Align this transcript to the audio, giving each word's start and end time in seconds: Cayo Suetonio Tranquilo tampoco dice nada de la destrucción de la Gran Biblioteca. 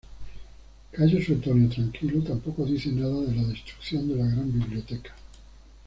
Cayo 0.91 1.21
Suetonio 1.21 1.69
Tranquilo 1.69 2.23
tampoco 2.23 2.65
dice 2.65 2.91
nada 2.91 3.21
de 3.21 3.35
la 3.35 3.43
destrucción 3.43 4.09
de 4.09 4.15
la 4.15 4.25
Gran 4.25 4.51
Biblioteca. 4.51 5.13